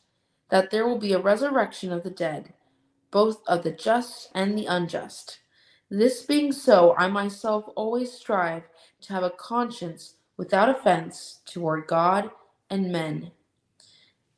that 0.49 0.71
there 0.71 0.87
will 0.87 0.99
be 0.99 1.13
a 1.13 1.19
resurrection 1.21 1.91
of 1.91 2.03
the 2.03 2.09
dead, 2.09 2.53
both 3.11 3.41
of 3.47 3.63
the 3.63 3.71
just 3.71 4.29
and 4.35 4.57
the 4.57 4.67
unjust. 4.67 5.39
This 5.89 6.23
being 6.23 6.51
so, 6.53 6.95
I 6.97 7.07
myself 7.09 7.65
always 7.75 8.11
strive 8.13 8.63
to 9.01 9.13
have 9.13 9.23
a 9.23 9.31
conscience 9.31 10.15
without 10.37 10.69
offense 10.69 11.41
toward 11.45 11.87
God 11.87 12.31
and 12.69 12.91
men. 12.91 13.31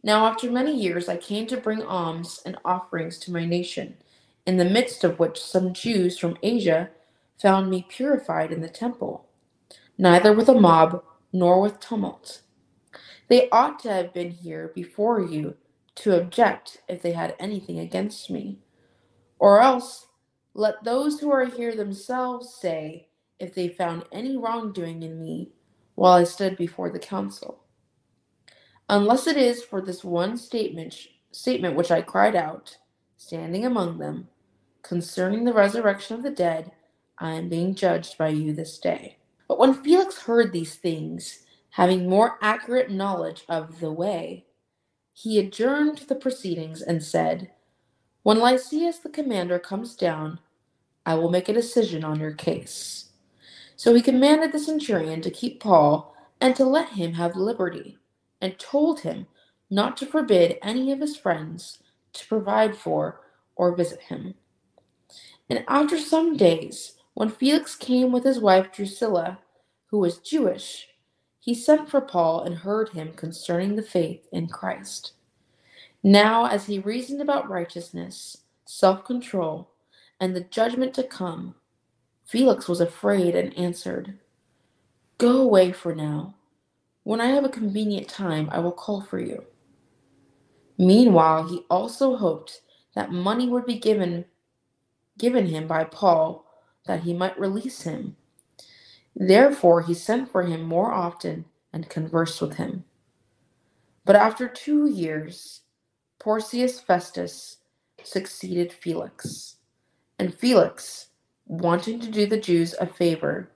Now, 0.04 0.26
after 0.26 0.52
many 0.52 0.76
years, 0.76 1.08
I 1.08 1.16
came 1.16 1.48
to 1.48 1.58
bring 1.58 1.82
alms 1.82 2.42
and 2.46 2.58
offerings 2.66 3.18
to 3.20 3.32
my 3.32 3.46
nation, 3.46 3.96
in 4.46 4.58
the 4.58 4.66
midst 4.66 5.06
of 5.06 5.18
which 5.18 5.42
some 5.42 5.74
Jews 5.74 6.20
from 6.20 6.38
Asia 6.44 6.90
found 7.42 7.70
me 7.70 7.86
purified 7.88 8.52
in 8.52 8.62
the 8.62 8.70
temple, 8.70 9.28
neither 9.98 10.34
with 10.34 10.50
a 10.50 10.60
mob 10.60 11.04
nor 11.32 11.62
with 11.62 11.80
tumult. 11.80 12.42
They 13.30 13.50
ought 13.50 13.80
to 13.80 13.92
have 13.94 14.14
been 14.14 14.32
here 14.32 14.72
before 14.76 15.22
you 15.22 15.56
to 15.96 16.18
object 16.18 16.82
if 16.90 17.02
they 17.02 17.14
had 17.14 17.36
anything 17.40 17.80
against 17.80 18.30
me. 18.30 18.60
Or 19.40 19.62
else, 19.62 20.08
let 20.54 20.84
those 20.84 21.20
who 21.20 21.32
are 21.32 21.46
here 21.46 21.76
themselves 21.76 22.54
say 22.54 23.08
if 23.40 23.56
they 23.56 23.70
found 23.70 24.04
any 24.12 24.38
wrongdoing 24.38 25.02
in 25.04 25.20
me 25.20 25.54
while 25.96 26.14
I 26.14 26.26
stood 26.26 26.58
before 26.58 26.90
the 26.90 27.00
council. 27.00 27.63
Unless 28.94 29.26
it 29.26 29.38
is 29.38 29.64
for 29.64 29.82
this 29.82 30.04
one 30.04 30.38
statement, 30.38 30.96
statement 31.32 31.76
which 31.76 31.90
I 31.90 32.04
cried 32.04 32.36
out, 32.36 32.78
standing 33.18 33.66
among 33.66 33.98
them, 33.98 34.28
concerning 34.84 35.46
the 35.46 35.54
resurrection 35.54 36.16
of 36.16 36.22
the 36.22 36.30
dead 36.30 36.72
I 37.18 37.32
am 37.32 37.50
being 37.50 37.74
judged 37.74 38.20
by 38.20 38.28
you 38.28 38.54
this 38.54 38.78
day. 38.78 39.18
But 39.48 39.58
when 39.58 39.74
Felix 39.74 40.22
heard 40.22 40.54
these 40.54 40.76
things, 40.76 41.40
having 41.72 42.08
more 42.08 42.38
accurate 42.40 42.92
knowledge 42.92 43.46
of 43.50 43.80
the 43.80 43.92
way, 43.92 44.46
he 45.12 45.40
adjourned 45.40 46.06
the 46.08 46.14
proceedings 46.14 46.84
and 46.84 47.02
said, 47.02 47.50
When 48.22 48.38
Lysias 48.40 49.00
the 49.00 49.10
commander 49.10 49.58
comes 49.58 49.96
down, 49.96 50.38
I 51.04 51.16
will 51.16 51.32
make 51.32 51.50
a 51.50 51.54
decision 51.54 52.04
on 52.04 52.20
your 52.20 52.34
case. 52.34 53.10
So 53.76 53.96
he 53.96 54.04
commanded 54.04 54.52
the 54.52 54.60
centurion 54.60 55.22
to 55.22 55.32
keep 55.32 55.60
Paul 55.60 56.16
and 56.40 56.56
to 56.58 56.64
let 56.64 56.90
him 56.90 57.14
have 57.14 57.36
liberty, 57.36 57.98
and 58.44 58.60
told 58.60 59.00
him 59.00 59.26
not 59.70 59.96
to 59.98 60.06
forbid 60.06 60.60
any 60.62 60.92
of 60.92 61.00
his 61.00 61.16
friends 61.16 61.80
to 62.12 62.28
provide 62.28 62.76
for 62.76 63.22
or 63.56 63.74
visit 63.74 64.02
him. 64.02 64.36
And 65.50 65.64
after 65.68 65.98
some 65.98 66.36
days, 66.36 66.98
when 67.14 67.30
Felix 67.30 67.76
came 67.76 68.12
with 68.12 68.26
his 68.26 68.40
wife 68.40 68.72
Drusilla, 68.72 69.40
who 69.88 70.00
was 70.00 70.18
Jewish, 70.18 70.90
he 71.40 71.54
sent 71.56 71.90
for 71.90 72.02
Paul 72.02 72.42
and 72.44 72.56
heard 72.56 72.90
him 72.90 73.14
concerning 73.14 73.76
the 73.76 73.82
faith 73.82 74.28
in 74.34 74.48
Christ. 74.48 75.14
Now, 76.04 76.46
as 76.46 76.66
he 76.66 76.80
reasoned 76.80 77.22
about 77.22 77.50
righteousness, 77.50 78.40
self 78.66 79.06
control, 79.06 79.70
and 80.20 80.36
the 80.36 80.44
judgment 80.44 80.94
to 80.96 81.04
come, 81.04 81.56
Felix 82.26 82.68
was 82.68 82.82
afraid 82.82 83.36
and 83.36 83.58
answered, 83.58 84.20
Go 85.18 85.42
away 85.42 85.72
for 85.72 85.96
now. 85.96 86.36
When 87.04 87.22
I 87.22 87.28
have 87.28 87.46
a 87.46 87.50
convenient 87.50 88.08
time, 88.10 88.50
I 88.52 88.60
will 88.60 88.72
call 88.72 89.02
for 89.02 89.20
you. 89.20 89.46
Meanwhile, 90.78 91.48
he 91.50 91.66
also 91.70 92.16
hoped 92.18 92.62
that 92.96 93.12
money 93.12 93.48
would 93.50 93.66
be 93.66 93.80
given 93.80 94.26
given 95.18 95.48
him 95.48 95.68
by 95.68 95.84
Paul 95.84 96.46
that 96.88 97.02
he 97.02 97.14
might 97.14 97.40
release 97.40 97.84
him. 97.84 98.18
Therefore, 99.16 99.82
he 99.84 99.94
sent 99.94 100.32
for 100.32 100.44
him 100.44 100.64
more 100.64 100.92
often 100.92 101.46
and 101.74 101.90
conversed 101.90 102.42
with 102.42 102.56
him. 102.56 102.86
But 104.06 104.16
after 104.16 104.48
two 104.48 104.90
years, 104.90 105.62
Porcius 106.20 106.80
Festus 106.80 107.58
succeeded 108.04 108.74
Felix. 108.74 109.58
And 110.20 110.34
Felix, 110.34 111.08
wanting 111.46 112.00
to 112.02 112.12
do 112.12 112.26
the 112.26 112.40
Jews 112.40 112.76
a 112.80 112.88
favor, 112.88 113.52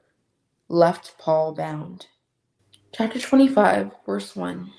left 0.70 1.18
Paul 1.18 1.54
bound. 1.54 2.08
Chapter 2.94 3.20
25, 3.20 3.92
verse 4.06 4.36
1. 4.36 4.72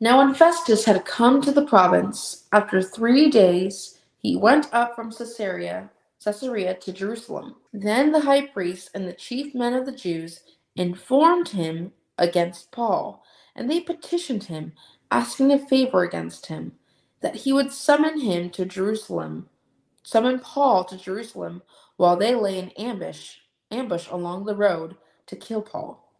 Now, 0.00 0.18
when 0.18 0.34
Festus 0.34 0.84
had 0.84 1.04
come 1.04 1.42
to 1.42 1.52
the 1.52 1.66
province, 1.66 2.46
after 2.52 2.80
three 2.80 3.28
days, 3.28 3.98
he 4.18 4.36
went 4.36 4.72
up 4.72 4.94
from 4.94 5.10
Caesarea, 5.10 5.90
Caesarea 6.24 6.74
to 6.74 6.92
Jerusalem. 6.92 7.56
Then 7.72 8.12
the 8.12 8.20
high 8.20 8.46
priest 8.46 8.90
and 8.94 9.06
the 9.06 9.12
chief 9.12 9.54
men 9.54 9.74
of 9.74 9.84
the 9.84 9.92
Jews 9.92 10.40
informed 10.76 11.48
him 11.48 11.92
against 12.18 12.70
Paul, 12.70 13.22
and 13.54 13.68
they 13.68 13.80
petitioned 13.80 14.44
him, 14.44 14.72
asking 15.10 15.52
a 15.52 15.66
favor 15.66 16.02
against 16.02 16.46
him, 16.46 16.72
that 17.20 17.36
he 17.36 17.52
would 17.52 17.72
summon 17.72 18.20
him 18.20 18.48
to 18.50 18.64
Jerusalem, 18.64 19.48
summon 20.02 20.38
Paul 20.38 20.84
to 20.84 20.96
Jerusalem, 20.96 21.62
while 21.96 22.16
they 22.16 22.34
lay 22.34 22.58
in 22.58 22.70
ambush, 22.70 23.36
ambush 23.70 24.08
along 24.10 24.44
the 24.44 24.56
road 24.56 24.96
to 25.26 25.36
kill 25.36 25.62
Paul. 25.62 26.12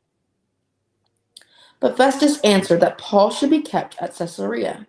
But 1.80 1.96
Festus 1.96 2.40
answered 2.40 2.80
that 2.80 2.99
Paul 2.99 3.30
should 3.30 3.50
be 3.50 3.61
kept 3.61 4.00
at 4.00 4.16
Caesarea, 4.16 4.87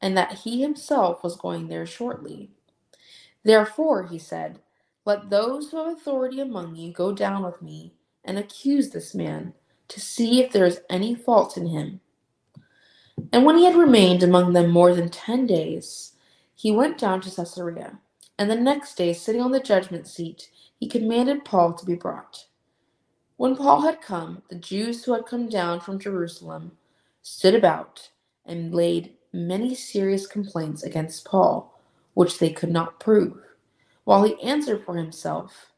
and 0.00 0.16
that 0.16 0.32
he 0.32 0.62
himself 0.62 1.22
was 1.22 1.36
going 1.36 1.68
there 1.68 1.86
shortly. 1.86 2.50
Therefore, 3.44 4.06
he 4.06 4.18
said, 4.18 4.60
Let 5.04 5.30
those 5.30 5.70
who 5.70 5.78
have 5.78 5.96
authority 5.96 6.40
among 6.40 6.76
you 6.76 6.92
go 6.92 7.12
down 7.12 7.42
with 7.42 7.60
me 7.60 7.94
and 8.24 8.38
accuse 8.38 8.90
this 8.90 9.14
man, 9.14 9.54
to 9.88 10.00
see 10.00 10.40
if 10.40 10.52
there 10.52 10.66
is 10.66 10.80
any 10.88 11.14
fault 11.14 11.56
in 11.56 11.66
him. 11.66 12.00
And 13.32 13.44
when 13.44 13.58
he 13.58 13.64
had 13.64 13.76
remained 13.76 14.22
among 14.22 14.52
them 14.52 14.70
more 14.70 14.94
than 14.94 15.08
ten 15.08 15.46
days, 15.46 16.12
he 16.54 16.70
went 16.70 16.98
down 16.98 17.20
to 17.22 17.30
Caesarea. 17.30 17.98
And 18.38 18.50
the 18.50 18.56
next 18.56 18.94
day, 18.96 19.12
sitting 19.12 19.42
on 19.42 19.50
the 19.50 19.60
judgment 19.60 20.06
seat, 20.06 20.50
he 20.78 20.88
commanded 20.88 21.44
Paul 21.44 21.74
to 21.74 21.84
be 21.84 21.94
brought. 21.94 22.46
When 23.40 23.56
Paul 23.56 23.80
had 23.80 24.02
come, 24.02 24.42
the 24.50 24.56
Jews 24.56 25.02
who 25.02 25.14
had 25.14 25.24
come 25.24 25.48
down 25.48 25.80
from 25.80 25.98
Jerusalem 25.98 26.72
stood 27.22 27.54
about 27.54 28.10
and 28.44 28.74
laid 28.74 29.14
many 29.32 29.74
serious 29.74 30.26
complaints 30.26 30.82
against 30.82 31.24
Paul, 31.24 31.80
which 32.12 32.38
they 32.38 32.50
could 32.50 32.70
not 32.70 33.00
prove, 33.00 33.38
while 34.04 34.24
he 34.24 34.38
answered 34.42 34.84
for 34.84 34.94
himself, 34.94 35.72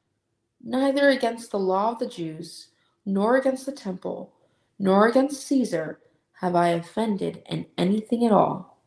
Neither 0.60 1.10
against 1.10 1.52
the 1.52 1.60
law 1.60 1.92
of 1.92 2.00
the 2.00 2.08
Jews, 2.08 2.70
nor 3.06 3.36
against 3.36 3.64
the 3.64 3.70
temple, 3.70 4.32
nor 4.80 5.06
against 5.06 5.46
Caesar 5.46 6.00
have 6.40 6.56
I 6.56 6.70
offended 6.70 7.44
in 7.48 7.66
anything 7.78 8.26
at 8.26 8.32
all. 8.32 8.82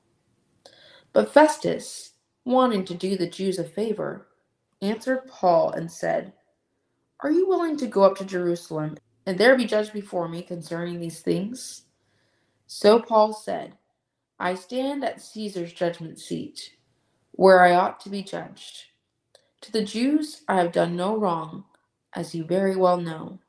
But 1.14 1.32
Festus, 1.32 2.12
wanting 2.44 2.84
to 2.84 2.94
do 2.94 3.16
the 3.16 3.30
Jews 3.30 3.58
a 3.58 3.64
favor, 3.64 4.28
answered 4.82 5.28
Paul 5.28 5.72
and 5.72 5.90
said, 5.90 6.34
Are 7.26 7.32
you 7.32 7.48
willing 7.48 7.76
to 7.78 7.88
go 7.88 8.04
up 8.04 8.16
to 8.18 8.24
Jerusalem 8.24 9.00
and 9.26 9.36
there 9.36 9.58
be 9.58 9.66
judged 9.66 9.94
before 9.94 10.28
me 10.28 10.44
concerning 10.44 11.00
these 11.00 11.22
things? 11.22 11.86
So 12.68 13.00
Paul 13.00 13.34
said, 13.34 13.80
I 14.38 14.54
stand 14.54 15.04
at 15.04 15.24
Caesar's 15.24 15.74
judgment 15.74 16.20
seat, 16.20 16.76
where 17.32 17.64
I 17.64 17.74
ought 17.74 18.00
to 18.02 18.12
be 18.12 18.22
judged. 18.22 18.84
To 19.62 19.72
the 19.72 19.84
Jews 19.84 20.44
I 20.48 20.58
have 20.58 20.72
done 20.72 20.96
no 20.96 21.18
wrong, 21.18 21.64
as 22.14 22.36
you 22.36 22.44
very 22.44 22.76
well 22.76 22.98
know. 22.98 23.40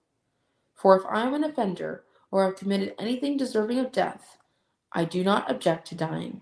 For 0.74 0.96
if 0.98 1.04
I 1.10 1.26
am 1.26 1.34
an 1.34 1.44
offender, 1.44 2.04
or 2.30 2.46
have 2.46 2.56
committed 2.56 2.94
anything 2.98 3.36
deserving 3.36 3.78
of 3.78 3.92
death, 3.92 4.38
I 4.90 5.04
do 5.04 5.22
not 5.22 5.50
object 5.50 5.86
to 5.88 5.94
dying. 5.94 6.40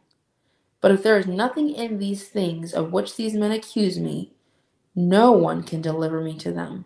But 0.80 0.92
if 0.92 1.02
there 1.02 1.18
is 1.18 1.26
nothing 1.26 1.70
in 1.70 1.98
these 1.98 2.28
things 2.28 2.72
of 2.72 2.92
which 2.92 3.16
these 3.16 3.34
men 3.34 3.50
accuse 3.50 3.98
me, 3.98 4.34
no 4.94 5.32
one 5.32 5.64
can 5.64 5.80
deliver 5.80 6.20
me 6.20 6.38
to 6.38 6.52
them. 6.52 6.84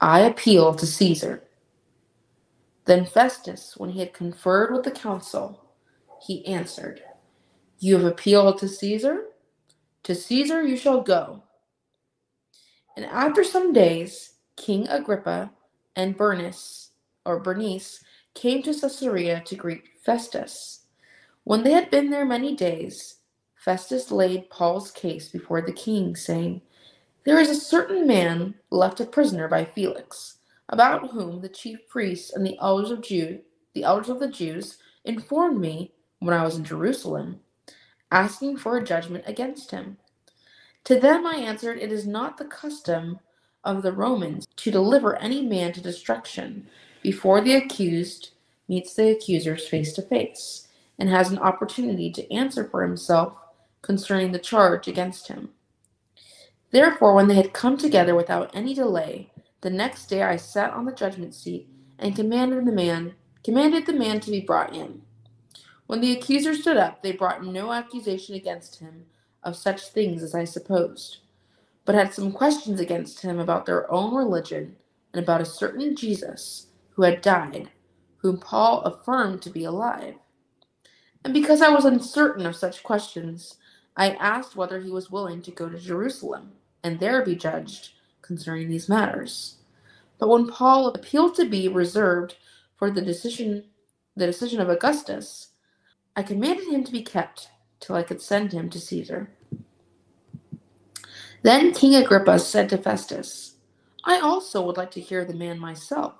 I 0.00 0.20
appeal 0.20 0.74
to 0.74 0.86
Caesar. 0.86 1.44
Then 2.86 3.04
Festus, 3.04 3.74
when 3.76 3.90
he 3.90 4.00
had 4.00 4.14
conferred 4.14 4.72
with 4.72 4.84
the 4.84 4.90
council, 4.90 5.64
he 6.26 6.46
answered, 6.46 7.02
You 7.78 7.96
have 7.98 8.06
appealed 8.06 8.58
to 8.58 8.68
Caesar? 8.68 9.26
To 10.04 10.14
Caesar 10.14 10.66
you 10.66 10.76
shall 10.76 11.02
go. 11.02 11.42
And 12.96 13.04
after 13.04 13.44
some 13.44 13.72
days, 13.72 14.34
King 14.56 14.88
Agrippa 14.88 15.50
and 15.96 16.16
Bernice, 16.16 16.90
or 17.26 17.40
Bernice, 17.40 18.02
came 18.34 18.62
to 18.62 18.74
Caesarea 18.74 19.42
to 19.44 19.54
greet 19.54 19.84
Festus. 20.02 20.86
When 21.44 21.62
they 21.62 21.72
had 21.72 21.90
been 21.90 22.10
there 22.10 22.24
many 22.24 22.56
days, 22.56 23.16
Festus 23.54 24.10
laid 24.10 24.48
Paul's 24.48 24.90
case 24.90 25.28
before 25.28 25.60
the 25.60 25.72
king, 25.72 26.16
saying, 26.16 26.62
There 27.24 27.38
is 27.38 27.50
a 27.50 27.54
certain 27.54 28.06
man 28.06 28.54
left 28.70 29.00
a 29.00 29.04
prisoner 29.04 29.46
by 29.46 29.66
Felix, 29.66 30.38
about 30.70 31.10
whom 31.10 31.42
the 31.42 31.50
chief 31.50 31.86
priests 31.86 32.32
and 32.32 32.46
the 32.46 32.56
elders 32.60 32.90
of 32.90 33.02
Jew, 33.02 33.40
the 33.74 33.84
elders 33.84 34.08
of 34.08 34.20
the 34.20 34.28
Jews, 34.28 34.78
informed 35.04 35.60
me 35.60 35.92
when 36.20 36.34
I 36.34 36.44
was 36.44 36.56
in 36.56 36.64
Jerusalem, 36.64 37.40
asking 38.10 38.56
for 38.56 38.78
a 38.78 38.84
judgment 38.84 39.24
against 39.26 39.70
him. 39.70 39.98
To 40.84 40.98
them 40.98 41.26
I 41.26 41.34
answered, 41.34 41.78
It 41.78 41.92
is 41.92 42.06
not 42.06 42.38
the 42.38 42.46
custom 42.46 43.20
of 43.64 43.82
the 43.82 43.92
Romans 43.92 44.46
to 44.56 44.70
deliver 44.70 45.16
any 45.16 45.42
man 45.42 45.74
to 45.74 45.82
destruction 45.82 46.66
before 47.02 47.42
the 47.42 47.54
accused 47.54 48.30
meets 48.66 48.94
the 48.94 49.10
accusers 49.10 49.68
face 49.68 49.92
to 49.92 50.02
face 50.02 50.68
and 50.98 51.10
has 51.10 51.30
an 51.30 51.38
opportunity 51.38 52.10
to 52.12 52.32
answer 52.32 52.64
for 52.64 52.82
himself 52.82 53.34
concerning 53.82 54.32
the 54.32 54.38
charge 54.38 54.88
against 54.88 55.28
him. 55.28 55.50
Therefore, 56.70 57.14
when 57.14 57.26
they 57.28 57.34
had 57.34 57.52
come 57.52 57.76
together 57.76 58.14
without 58.14 58.50
any 58.54 58.74
delay, 58.74 59.32
the 59.60 59.70
next 59.70 60.06
day 60.06 60.22
I 60.22 60.36
sat 60.36 60.72
on 60.72 60.84
the 60.84 60.92
judgment 60.92 61.34
seat 61.34 61.68
and 61.98 62.14
commanded 62.16 62.64
the 62.64 62.72
man 62.72 63.14
commanded 63.42 63.86
the 63.86 63.92
man 63.92 64.20
to 64.20 64.30
be 64.30 64.40
brought 64.40 64.74
in. 64.74 65.02
When 65.86 66.00
the 66.00 66.12
accuser 66.12 66.54
stood 66.54 66.76
up, 66.76 67.02
they 67.02 67.12
brought 67.12 67.44
no 67.44 67.72
accusation 67.72 68.34
against 68.36 68.78
him 68.78 69.06
of 69.42 69.56
such 69.56 69.88
things 69.88 70.22
as 70.22 70.34
I 70.34 70.44
supposed, 70.44 71.18
but 71.84 71.94
had 71.94 72.12
some 72.14 72.32
questions 72.32 72.80
against 72.80 73.22
him 73.22 73.40
about 73.40 73.66
their 73.66 73.90
own 73.90 74.14
religion 74.14 74.76
and 75.12 75.22
about 75.22 75.40
a 75.40 75.46
certain 75.46 75.96
Jesus 75.96 76.66
who 76.90 77.02
had 77.02 77.22
died, 77.22 77.70
whom 78.18 78.38
Paul 78.38 78.82
affirmed 78.82 79.42
to 79.42 79.50
be 79.50 79.64
alive. 79.64 80.14
And 81.24 81.34
because 81.34 81.62
I 81.62 81.70
was 81.70 81.86
uncertain 81.86 82.46
of 82.46 82.54
such 82.54 82.82
questions, 82.82 83.56
I 83.96 84.10
asked 84.12 84.54
whether 84.54 84.80
he 84.80 84.90
was 84.90 85.10
willing 85.10 85.42
to 85.42 85.50
go 85.50 85.68
to 85.68 85.78
Jerusalem 85.78 86.52
and 86.82 86.98
there 86.98 87.24
be 87.24 87.34
judged 87.34 87.90
concerning 88.22 88.68
these 88.68 88.88
matters. 88.88 89.56
But 90.18 90.28
when 90.28 90.48
Paul 90.48 90.88
appealed 90.88 91.34
to 91.36 91.48
be 91.48 91.68
reserved 91.68 92.36
for 92.76 92.90
the 92.90 93.02
decision 93.02 93.64
the 94.16 94.26
decision 94.26 94.60
of 94.60 94.68
Augustus, 94.68 95.50
I 96.16 96.22
commanded 96.22 96.68
him 96.68 96.84
to 96.84 96.92
be 96.92 97.02
kept 97.02 97.48
till 97.78 97.96
I 97.96 98.02
could 98.02 98.20
send 98.20 98.52
him 98.52 98.68
to 98.70 98.80
Caesar. 98.80 99.30
Then 101.42 101.72
King 101.72 101.94
Agrippa 101.94 102.38
said 102.38 102.68
to 102.68 102.76
Festus, 102.76 103.54
I 104.04 104.20
also 104.20 104.60
would 104.62 104.76
like 104.76 104.90
to 104.92 105.00
hear 105.00 105.24
the 105.24 105.32
man 105.32 105.58
myself. 105.58 106.14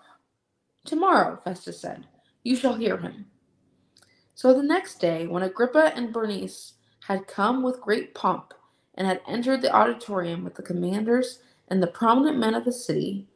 Tomorrow, 0.84 1.40
Festus 1.44 1.80
said, 1.80 2.06
you 2.42 2.56
shall 2.56 2.74
hear 2.74 2.96
him. 2.96 3.26
So 4.34 4.54
the 4.54 4.62
next 4.62 5.00
day, 5.00 5.26
when 5.26 5.42
Agrippa 5.42 5.92
and 5.94 6.12
Bernice 6.12 6.74
had 7.06 7.26
come 7.26 7.62
with 7.62 7.82
great 7.82 8.14
pomp 8.14 8.54
and 9.00 9.08
had 9.08 9.22
entered 9.28 9.62
the 9.62 9.74
auditorium 9.74 10.44
with 10.44 10.56
the 10.56 10.62
commanders 10.62 11.40
and 11.70 11.82
the 11.82 11.88
prominent 11.88 12.38
men 12.38 12.54
of 12.54 12.66
the 12.66 12.74
city, 12.74 13.28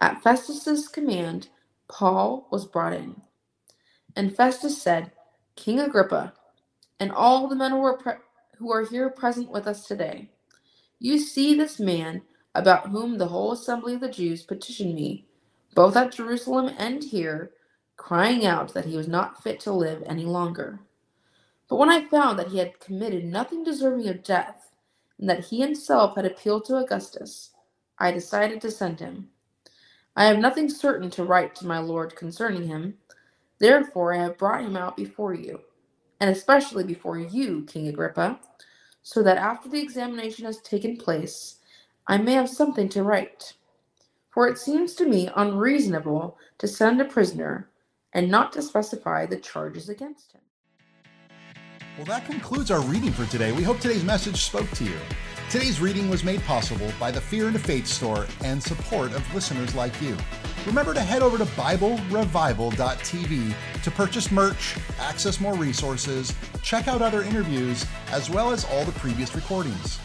at 0.00 0.22
Festus's 0.22 0.88
command, 0.88 1.48
Paul 1.88 2.48
was 2.52 2.66
brought 2.66 2.94
in. 2.94 3.22
And 4.16 4.36
Festus 4.36 4.80
said, 4.82 5.12
King 5.56 5.80
Agrippa, 5.80 6.34
and 7.00 7.12
all 7.12 7.48
the 7.48 7.56
men 7.56 7.72
who 7.72 7.82
are, 7.84 7.98
pre- 7.98 8.14
who 8.58 8.72
are 8.72 8.86
here 8.86 9.10
present 9.10 9.50
with 9.50 9.66
us 9.66 9.86
today, 9.86 10.30
you 11.00 11.18
see 11.18 11.54
this 11.54 11.80
man 11.80 12.22
about 12.54 12.88
whom 12.90 13.18
the 13.18 13.28
whole 13.28 13.52
assembly 13.52 13.94
of 13.94 14.00
the 14.00 14.10
Jews 14.10 14.42
petitioned 14.42 14.94
me, 14.94 15.26
both 15.74 15.96
at 15.96 16.12
Jerusalem 16.12 16.74
and 16.78 17.04
here, 17.04 17.52
crying 17.96 18.46
out 18.46 18.74
that 18.74 18.86
he 18.86 18.96
was 18.96 19.08
not 19.08 19.42
fit 19.42 19.60
to 19.60 19.72
live 19.72 20.02
any 20.06 20.24
longer. 20.26 20.80
But 21.68 21.76
when 21.78 21.90
I 21.90 22.06
found 22.06 22.38
that 22.38 22.48
he 22.48 22.58
had 22.58 22.80
committed 22.80 23.24
nothing 23.24 23.64
deserving 23.64 24.08
of 24.08 24.24
death, 24.24 24.72
and 25.18 25.28
that 25.28 25.46
he 25.46 25.60
himself 25.60 26.16
had 26.16 26.26
appealed 26.26 26.64
to 26.66 26.76
Augustus, 26.76 27.52
I 27.98 28.12
decided 28.12 28.60
to 28.62 28.70
send 28.70 29.00
him. 29.00 29.30
I 30.16 30.26
have 30.26 30.38
nothing 30.38 30.68
certain 30.70 31.10
to 31.10 31.24
write 31.24 31.54
to 31.56 31.66
my 31.66 31.78
lord 31.78 32.16
concerning 32.16 32.68
him. 32.68 32.98
Therefore, 33.58 34.14
I 34.14 34.22
have 34.22 34.38
brought 34.38 34.64
him 34.64 34.76
out 34.76 34.96
before 34.96 35.34
you, 35.34 35.60
and 36.20 36.30
especially 36.30 36.84
before 36.84 37.18
you, 37.18 37.64
King 37.66 37.88
Agrippa, 37.88 38.40
so 39.02 39.22
that 39.22 39.38
after 39.38 39.68
the 39.68 39.80
examination 39.82 40.44
has 40.46 40.60
taken 40.62 40.96
place, 40.96 41.60
I 42.08 42.18
may 42.18 42.34
have 42.34 42.50
something 42.50 42.88
to 42.90 43.02
write. 43.02 43.54
For 44.32 44.48
it 44.48 44.58
seems 44.58 44.94
to 44.96 45.06
me 45.06 45.30
unreasonable 45.36 46.38
to 46.58 46.68
send 46.68 47.00
a 47.00 47.04
prisoner 47.06 47.70
and 48.12 48.30
not 48.30 48.52
to 48.54 48.62
specify 48.62 49.26
the 49.26 49.38
charges 49.38 49.88
against 49.88 50.32
him. 50.32 50.42
Well, 51.96 52.06
that 52.06 52.26
concludes 52.26 52.72
our 52.72 52.80
reading 52.80 53.12
for 53.12 53.24
today. 53.26 53.52
We 53.52 53.62
hope 53.62 53.78
today's 53.78 54.02
message 54.02 54.42
spoke 54.42 54.68
to 54.72 54.82
you. 54.82 54.98
Today's 55.48 55.80
reading 55.80 56.10
was 56.10 56.24
made 56.24 56.42
possible 56.42 56.90
by 56.98 57.12
the 57.12 57.20
Fear 57.20 57.46
and 57.46 57.60
Faith 57.60 57.86
store 57.86 58.26
and 58.42 58.60
support 58.60 59.12
of 59.12 59.32
listeners 59.32 59.76
like 59.76 60.02
you. 60.02 60.16
Remember 60.66 60.92
to 60.92 61.00
head 61.00 61.22
over 61.22 61.38
to 61.38 61.44
BibleRevival.tv 61.44 63.54
to 63.84 63.90
purchase 63.92 64.32
merch, 64.32 64.76
access 64.98 65.38
more 65.38 65.54
resources, 65.54 66.34
check 66.62 66.88
out 66.88 67.00
other 67.00 67.22
interviews, 67.22 67.86
as 68.10 68.28
well 68.28 68.50
as 68.50 68.64
all 68.64 68.84
the 68.84 68.90
previous 68.92 69.36
recordings. 69.36 70.00